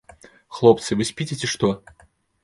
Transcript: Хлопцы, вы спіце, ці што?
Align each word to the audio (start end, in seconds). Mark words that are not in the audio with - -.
Хлопцы, 0.59 0.95
вы 1.01 1.05
спіце, 1.09 1.37
ці 1.41 1.49
што? 1.51 1.69